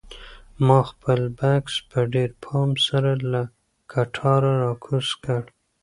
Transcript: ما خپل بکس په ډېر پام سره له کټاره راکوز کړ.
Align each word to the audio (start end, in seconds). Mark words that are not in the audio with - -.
ما 0.65 0.79
خپل 0.91 1.19
بکس 1.37 1.73
په 1.89 1.99
ډېر 2.13 2.29
پام 2.43 2.69
سره 2.87 3.11
له 3.31 3.41
کټاره 3.91 4.51
راکوز 4.63 5.07
کړ. 5.23 5.43